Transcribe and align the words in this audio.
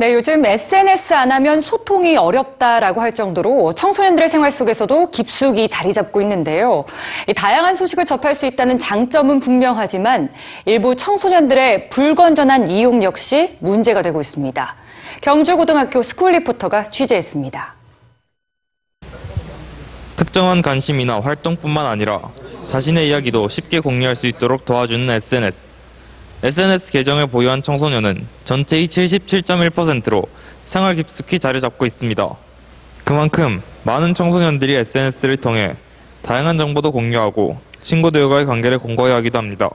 네, 0.00 0.14
요즘 0.14 0.42
SNS 0.46 1.12
안 1.12 1.30
하면 1.30 1.60
소통이 1.60 2.16
어렵다라고 2.16 3.02
할 3.02 3.14
정도로 3.14 3.74
청소년들의 3.74 4.30
생활 4.30 4.50
속에서도 4.50 5.10
깊숙이 5.10 5.68
자리 5.68 5.92
잡고 5.92 6.22
있는데요. 6.22 6.86
이 7.28 7.34
다양한 7.34 7.74
소식을 7.74 8.06
접할 8.06 8.34
수 8.34 8.46
있다는 8.46 8.78
장점은 8.78 9.40
분명하지만 9.40 10.30
일부 10.64 10.96
청소년들의 10.96 11.90
불건전한 11.90 12.70
이용 12.70 13.02
역시 13.02 13.58
문제가 13.60 14.00
되고 14.00 14.22
있습니다. 14.22 14.74
경주고등학교 15.20 16.02
스쿨 16.02 16.32
리포터가 16.32 16.88
취재했습니다. 16.88 17.79
특정한 20.30 20.62
관심이나 20.62 21.18
활동뿐만 21.18 21.86
아니라 21.86 22.20
자신의 22.68 23.08
이야기도 23.08 23.48
쉽게 23.48 23.80
공유할 23.80 24.14
수 24.14 24.28
있도록 24.28 24.64
도와주는 24.64 25.10
SNS. 25.10 25.66
SNS 26.44 26.92
계정을 26.92 27.26
보유한 27.26 27.62
청소년은 27.62 28.28
전체의 28.44 28.86
77.1%로 28.86 30.22
생활 30.66 30.94
깊숙이 30.94 31.40
자리 31.40 31.60
잡고 31.60 31.84
있습니다. 31.84 32.28
그만큼 33.02 33.60
많은 33.82 34.14
청소년들이 34.14 34.76
SNS를 34.76 35.38
통해 35.38 35.74
다양한 36.22 36.58
정보도 36.58 36.92
공유하고 36.92 37.58
친구들과의 37.80 38.46
관계를 38.46 38.78
공고히 38.78 39.10
하기도 39.10 39.36
합니다. 39.36 39.68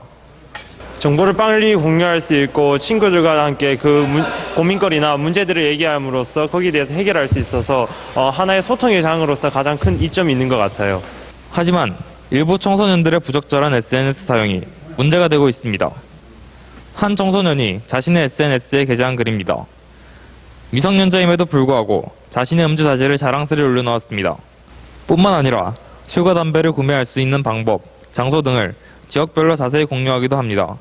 정보를 0.98 1.34
빨리 1.34 1.74
공유할 1.74 2.20
수 2.20 2.34
있고 2.42 2.78
친구들과 2.78 3.44
함께 3.44 3.76
그 3.76 3.86
문- 4.08 4.24
고민거리나 4.54 5.16
문제들을 5.18 5.66
얘기함으로써 5.72 6.46
거기에 6.46 6.70
대해서 6.70 6.94
해결할 6.94 7.28
수 7.28 7.38
있어서 7.38 7.86
어, 8.14 8.30
하나의 8.30 8.62
소통의 8.62 9.02
장으로서 9.02 9.50
가장 9.50 9.76
큰 9.76 10.00
이점이 10.00 10.32
있는 10.32 10.48
것 10.48 10.56
같아요. 10.56 11.02
하지만 11.50 11.94
일부 12.30 12.58
청소년들의 12.58 13.20
부적절한 13.20 13.74
SNS 13.74 14.26
사용이 14.26 14.62
문제가 14.96 15.28
되고 15.28 15.48
있습니다. 15.48 15.90
한 16.94 17.14
청소년이 17.14 17.82
자신의 17.86 18.24
SNS에 18.24 18.84
게재한 18.86 19.16
글입니다. 19.16 19.66
미성년자임에도 20.70 21.44
불구하고 21.46 22.10
자신의 22.30 22.64
음주 22.64 22.84
사실을 22.84 23.18
자랑스레 23.18 23.62
올려놓았습니다. 23.62 24.34
뿐만 25.06 25.34
아니라 25.34 25.74
술과 26.06 26.34
담배를 26.34 26.72
구매할 26.72 27.04
수 27.04 27.20
있는 27.20 27.42
방법, 27.42 27.82
장소 28.12 28.40
등을 28.42 28.74
지역별로 29.08 29.56
자세히 29.56 29.84
공유하기도 29.84 30.36
합니다. 30.36 30.76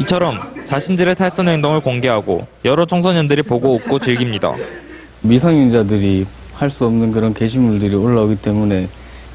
이처럼 0.00 0.38
자신들의 0.66 1.14
탈선 1.16 1.48
행동을 1.48 1.80
공개하고 1.80 2.46
여러 2.64 2.84
청소년들이 2.86 3.42
보고 3.42 3.74
웃고 3.74 3.98
즐깁니다. 3.98 4.54
미성년자들이 5.22 6.26
할 6.54 6.70
수 6.70 6.84
없는 6.86 7.12
그런 7.12 7.32
게시물들이 7.32 7.94
올라오기 7.96 8.36
때문에 8.36 8.86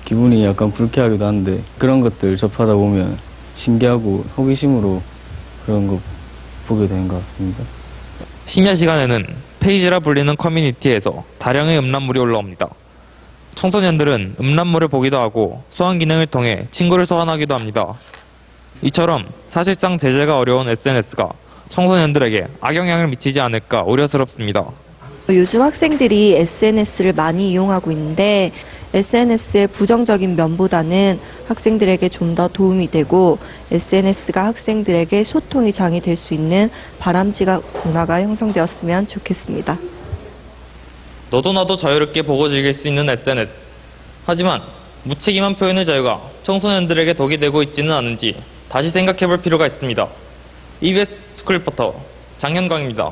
기분이 0.06 0.46
약간 0.46 0.72
불쾌하기도 0.72 1.26
한데 1.26 1.60
그런 1.80 2.00
것들 2.02 2.38
접하다 2.38 2.76
보면 2.76 3.18
신기하고 3.56 4.24
호기심으로 4.38 5.02
그런 5.66 5.88
거 5.88 6.00
보게 6.68 6.88
되는 6.88 7.08
것 7.08 7.18
같습니다. 7.18 7.64
심야 8.46 8.76
시간에는 8.76 9.26
페이지라 9.60 10.00
불리는 10.02 10.36
커뮤니티에서 10.36 11.24
다량의 11.40 11.80
음란물이 11.80 12.20
올라옵니다. 12.20 12.70
청소년들은 13.56 14.36
음란물을 14.40 14.88
보기도 14.90 15.20
하고 15.20 15.64
소환 15.70 15.98
기능을 16.00 16.28
통해 16.28 16.66
친구를 16.72 17.06
소환하기도 17.06 17.54
합니다. 17.56 17.94
이처럼 18.82 19.26
사실상 19.48 19.98
제재가 19.98 20.38
어려운 20.38 20.68
SNS가 20.70 21.30
청소년들에게 21.70 22.48
악영향을 22.62 23.08
미치지 23.08 23.40
않을까 23.40 23.84
우려스럽습니다. 23.88 24.66
요즘 25.30 25.62
학생들이 25.62 26.36
SNS를 26.36 27.14
많이 27.14 27.52
이용하고 27.52 27.92
있는데 27.92 28.52
SNS의 28.94 29.68
부정적인 29.68 30.36
면보다는 30.36 31.20
학생들에게 31.48 32.08
좀 32.10 32.36
더 32.36 32.48
도움이 32.48 32.92
되고 32.92 33.40
SNS가 33.72 34.46
학생들에게 34.46 35.24
소통의 35.24 35.74
장이 35.74 36.02
될 36.02 36.16
수 36.18 36.34
있는 36.34 36.70
바람직한 37.00 37.62
문화가 37.84 38.22
형성되었으면 38.22 39.08
좋겠습니다. 39.08 39.78
너도 41.36 41.52
나도 41.52 41.76
자유롭게 41.76 42.22
보고 42.22 42.48
즐길 42.48 42.72
수 42.72 42.88
있는 42.88 43.10
SNS. 43.10 43.52
하지만 44.26 44.62
무책임한 45.04 45.56
표현의 45.56 45.84
자유가 45.84 46.22
청소년들에게 46.44 47.12
독이 47.12 47.38
되고 47.40 47.62
있지는 47.62 47.92
않은지 47.92 48.42
다시 48.70 48.90
생각해 48.90 49.28
볼 49.28 49.42
필요가 49.42 49.66
있습니다. 49.68 50.08
EBS 50.80 51.20
스쿨리포터 51.36 51.94
장현광입니다. 52.38 53.12